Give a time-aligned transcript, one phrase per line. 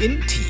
[0.00, 0.44] Intim.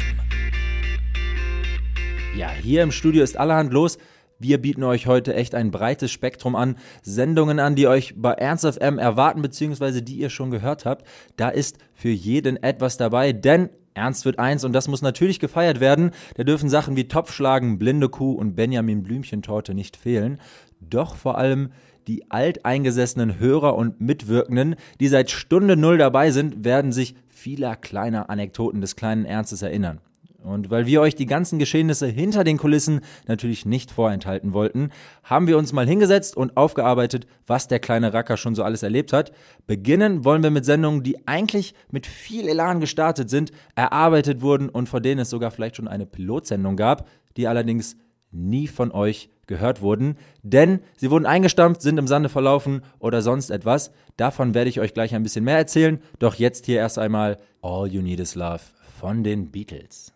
[2.37, 3.97] Ja, hier im Studio ist allerhand los.
[4.39, 6.77] Wir bieten euch heute echt ein breites Spektrum an.
[7.01, 11.07] Sendungen an, die euch bei Ernst FM erwarten, beziehungsweise die ihr schon gehört habt.
[11.37, 15.81] Da ist für jeden etwas dabei, denn Ernst wird eins und das muss natürlich gefeiert
[15.81, 16.11] werden.
[16.37, 20.43] Da dürfen Sachen wie Topfschlagen, Blinde Kuh und Benjamin Blümchentorte nicht fehlen.
[20.79, 21.71] Doch vor allem
[22.07, 28.31] die alteingesessenen Hörer und Mitwirkenden, die seit Stunde Null dabei sind, werden sich vieler kleiner
[28.31, 30.01] Anekdoten des kleinen Ernstes erinnern.
[30.43, 34.91] Und weil wir euch die ganzen Geschehnisse hinter den Kulissen natürlich nicht vorenthalten wollten,
[35.25, 39.13] haben wir uns mal hingesetzt und aufgearbeitet, was der kleine Racker schon so alles erlebt
[39.13, 39.33] hat.
[39.67, 44.89] Beginnen wollen wir mit Sendungen, die eigentlich mit viel Elan gestartet sind, erarbeitet wurden und
[44.89, 47.97] vor denen es sogar vielleicht schon eine Pilotsendung gab, die allerdings
[48.31, 53.51] nie von euch gehört wurden, denn sie wurden eingestampft, sind im Sande verlaufen oder sonst
[53.51, 53.91] etwas.
[54.17, 57.89] Davon werde ich euch gleich ein bisschen mehr erzählen, doch jetzt hier erst einmal All
[57.89, 58.63] You Need Is Love
[59.01, 60.13] von den Beatles.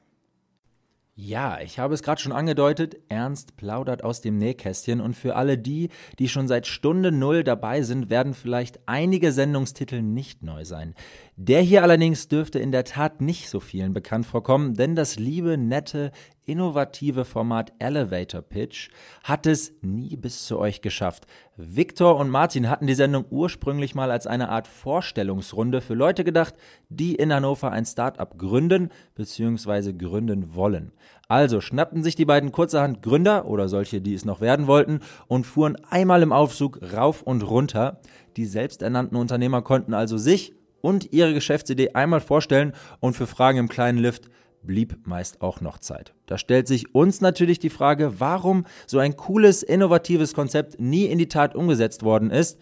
[1.15, 5.59] Ja, ich habe es gerade schon angedeutet, Ernst plaudert aus dem Nähkästchen und für alle
[5.59, 10.95] die, die schon seit Stunde Null dabei sind, werden vielleicht einige Sendungstitel nicht neu sein.
[11.37, 15.59] Der hier allerdings dürfte in der Tat nicht so vielen bekannt vorkommen, denn das liebe,
[15.59, 16.13] nette,
[16.45, 18.91] innovative Format Elevator Pitch
[19.23, 21.27] hat es nie bis zu euch geschafft.
[21.57, 26.55] Victor und Martin hatten die Sendung ursprünglich mal als eine Art Vorstellungsrunde für Leute gedacht,
[26.89, 29.93] die in Hannover ein Startup gründen bzw.
[29.93, 30.93] gründen wollen.
[31.29, 35.47] Also schnappten sich die beiden kurzerhand Gründer oder solche, die es noch werden wollten, und
[35.47, 38.01] fuhren einmal im Aufzug rauf und runter.
[38.37, 43.69] Die selbsternannten Unternehmer konnten also sich und ihre Geschäftsidee einmal vorstellen und für Fragen im
[43.69, 44.29] kleinen Lift
[44.63, 46.15] blieb meist auch noch Zeit.
[46.27, 51.19] Da stellt sich uns natürlich die Frage, warum so ein cooles, innovatives Konzept nie in
[51.19, 52.59] die Tat umgesetzt worden ist.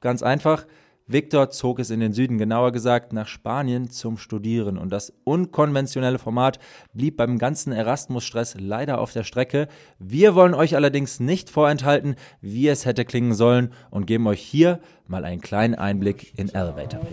[0.00, 0.66] Ganz einfach,
[1.08, 6.18] Victor zog es in den Süden, genauer gesagt nach Spanien zum Studieren und das unkonventionelle
[6.18, 6.58] Format
[6.94, 9.68] blieb beim ganzen Erasmus-Stress leider auf der Strecke.
[10.00, 14.80] Wir wollen euch allerdings nicht vorenthalten, wie es hätte klingen sollen und geben euch hier
[15.06, 17.06] mal einen kleinen Einblick in Elevator.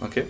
[0.00, 0.24] Okay.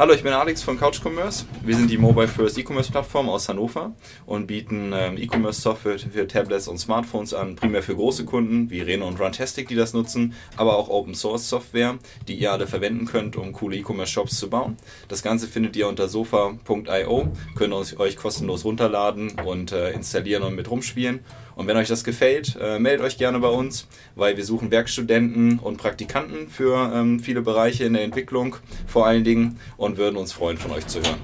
[0.00, 1.44] Hallo, ich bin Alex von Couch Commerce.
[1.62, 3.92] Wir sind die Mobile First E-Commerce Plattform aus Hannover
[4.24, 8.80] und bieten ähm, E-Commerce Software für Tablets und Smartphones an, primär für große Kunden wie
[8.80, 13.04] Reno und Runtastic, die das nutzen, aber auch Open Source Software, die ihr alle verwenden
[13.04, 14.78] könnt, um coole E-Commerce Shops zu bauen.
[15.08, 20.70] Das Ganze findet ihr unter sofa.io, könnt euch kostenlos runterladen und äh, installieren und mit
[20.70, 21.20] rumspielen.
[21.60, 25.58] Und wenn euch das gefällt, äh, meldet euch gerne bei uns, weil wir suchen Werkstudenten
[25.58, 28.56] und Praktikanten für ähm, viele Bereiche in der Entwicklung
[28.86, 31.20] vor allen Dingen und würden uns freuen, von euch zu hören.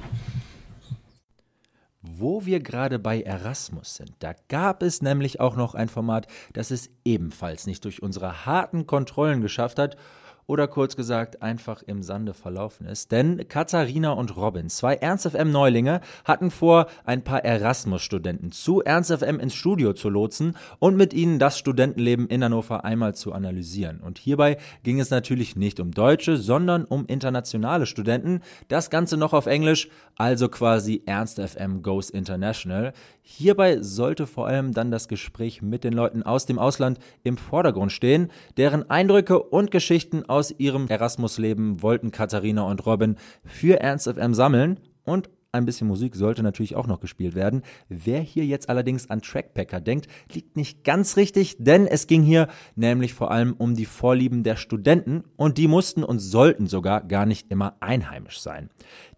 [2.03, 6.71] Wo wir gerade bei Erasmus sind, da gab es nämlich auch noch ein Format, das
[6.71, 9.97] es ebenfalls nicht durch unsere harten Kontrollen geschafft hat
[10.46, 13.12] oder kurz gesagt einfach im Sande verlaufen ist.
[13.12, 19.12] Denn Katharina und Robin, zwei Ernst FM Neulinge, hatten vor, ein paar Erasmus-Studenten zu Ernst
[19.12, 24.00] FM ins Studio zu lotsen und mit ihnen das Studentenleben in Hannover einmal zu analysieren.
[24.00, 28.40] Und hierbei ging es natürlich nicht um Deutsche, sondern um internationale Studenten.
[28.68, 32.92] Das Ganze noch auf Englisch, also quasi Ernst FM Goes International.
[33.22, 37.90] Hierbei sollte vor allem dann das Gespräch mit den Leuten aus dem Ausland im Vordergrund
[37.90, 44.34] stehen, deren Eindrücke und Geschichten aus ihrem Erasmus-Leben wollten Katharina und Robin für Ernst FM
[44.34, 47.62] sammeln und ein bisschen Musik sollte natürlich auch noch gespielt werden.
[47.88, 52.48] Wer hier jetzt allerdings an Trackpacker denkt, liegt nicht ganz richtig, denn es ging hier
[52.74, 57.24] nämlich vor allem um die Vorlieben der Studenten und die mussten und sollten sogar gar
[57.24, 58.68] nicht immer einheimisch sein.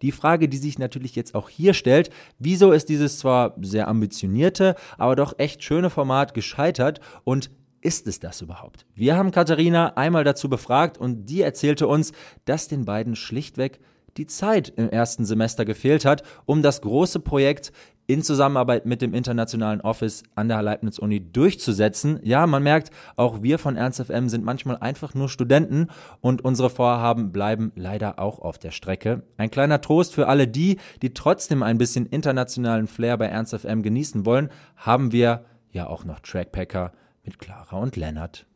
[0.01, 4.75] Die Frage, die sich natürlich jetzt auch hier stellt, wieso ist dieses zwar sehr ambitionierte,
[4.97, 7.51] aber doch echt schöne Format gescheitert und
[7.81, 8.85] ist es das überhaupt?
[8.95, 12.11] Wir haben Katharina einmal dazu befragt und die erzählte uns,
[12.45, 13.79] dass den beiden schlichtweg
[14.17, 17.71] die Zeit im ersten Semester gefehlt hat, um das große Projekt
[18.09, 22.19] in Zusammenarbeit mit dem internationalen Office an der Leibniz-Uni durchzusetzen.
[22.23, 25.89] Ja, man merkt, auch wir von Ernst FM sind manchmal einfach nur Studenten
[26.19, 29.21] und unsere Vorhaben bleiben leider auch auf der Strecke.
[29.37, 33.83] Ein kleiner Trost für alle die, die trotzdem ein bisschen internationalen Flair bei Ernst FM
[33.83, 36.91] genießen wollen, haben wir ja auch noch Trackpacker
[37.29, 38.47] mit Clara und Lennart.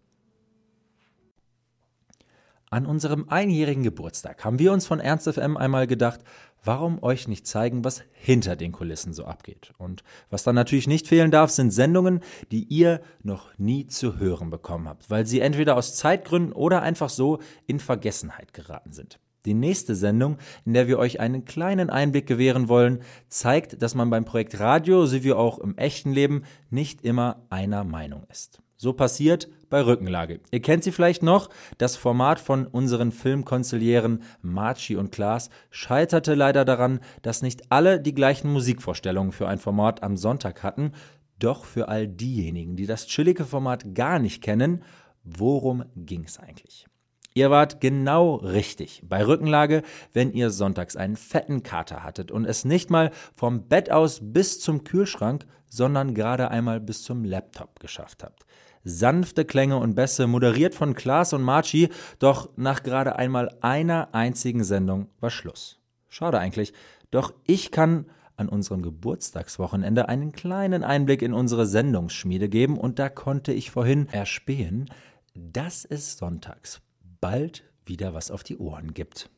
[2.71, 6.21] An unserem einjährigen Geburtstag haben wir uns von Ernst FM einmal gedacht,
[6.63, 9.73] warum euch nicht zeigen, was hinter den Kulissen so abgeht.
[9.77, 12.21] Und was dann natürlich nicht fehlen darf, sind Sendungen,
[12.51, 17.09] die ihr noch nie zu hören bekommen habt, weil sie entweder aus Zeitgründen oder einfach
[17.09, 17.37] so
[17.67, 19.19] in Vergessenheit geraten sind.
[19.45, 24.09] Die nächste Sendung, in der wir euch einen kleinen Einblick gewähren wollen, zeigt, dass man
[24.09, 28.63] beim Projekt Radio sowie auch im echten Leben nicht immer einer Meinung ist.
[28.83, 30.41] So passiert bei Rückenlage.
[30.51, 31.49] Ihr kennt sie vielleicht noch.
[31.77, 38.13] Das Format von unseren Filmkonziliären Marci und Klaas scheiterte leider daran, dass nicht alle die
[38.13, 40.91] gleichen Musikvorstellungen für ein Format am Sonntag hatten.
[41.39, 44.83] Doch für all diejenigen, die das chillige Format gar nicht kennen,
[45.23, 46.85] worum ging es eigentlich?
[47.35, 49.81] Ihr wart genau richtig bei Rückenlage,
[50.13, 54.59] wenn ihr sonntags einen fetten Kater hattet und es nicht mal vom Bett aus bis
[54.59, 58.45] zum Kühlschrank, sondern gerade einmal bis zum Laptop geschafft habt.
[58.83, 61.89] Sanfte Klänge und Bässe, moderiert von Klaas und Marci,
[62.19, 65.79] doch nach gerade einmal einer einzigen Sendung war Schluss.
[66.09, 66.73] Schade eigentlich,
[67.09, 68.05] doch ich kann
[68.35, 74.07] an unserem Geburtstagswochenende einen kleinen Einblick in unsere Sendungsschmiede geben und da konnte ich vorhin
[74.09, 74.89] erspähen,
[75.33, 76.81] dass es sonntags
[77.23, 79.29] bald wieder was auf die Ohren gibt.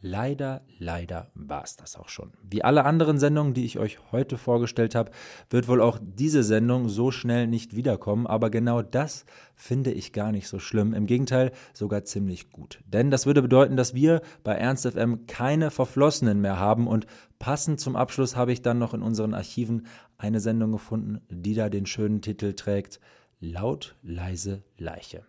[0.00, 2.32] Leider, leider war es das auch schon.
[2.42, 5.10] Wie alle anderen Sendungen, die ich euch heute vorgestellt habe,
[5.50, 10.32] wird wohl auch diese Sendung so schnell nicht wiederkommen, aber genau das finde ich gar
[10.32, 10.94] nicht so schlimm.
[10.94, 12.80] Im Gegenteil, sogar ziemlich gut.
[12.86, 17.06] Denn das würde bedeuten, dass wir bei Ernst FM keine Verflossenen mehr haben und
[17.38, 19.86] passend zum Abschluss habe ich dann noch in unseren Archiven
[20.16, 22.98] eine Sendung gefunden, die da den schönen Titel trägt
[23.40, 25.24] Laut, leise, Leiche.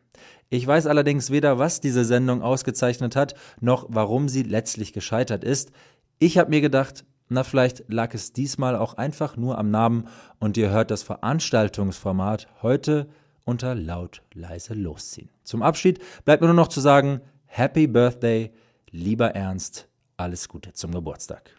[0.50, 5.72] Ich weiß allerdings weder, was diese Sendung ausgezeichnet hat, noch warum sie letztlich gescheitert ist.
[6.18, 10.08] Ich habe mir gedacht, na vielleicht lag es diesmal auch einfach nur am Namen
[10.40, 13.08] und ihr hört das Veranstaltungsformat heute
[13.46, 15.30] unter laut, leise losziehen.
[15.44, 18.52] Zum Abschied bleibt mir nur noch zu sagen, Happy Birthday,
[18.90, 21.59] lieber Ernst, alles Gute zum Geburtstag.